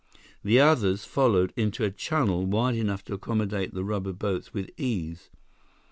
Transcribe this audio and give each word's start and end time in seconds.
The 0.43 0.59
others 0.59 1.05
followed 1.05 1.53
into 1.55 1.83
a 1.83 1.91
channel 1.91 2.47
wide 2.47 2.73
enough 2.73 3.03
to 3.05 3.13
accommodate 3.13 3.75
the 3.75 3.83
rubber 3.83 4.13
boats 4.13 4.51
with 4.51 4.71
ease. 4.75 5.29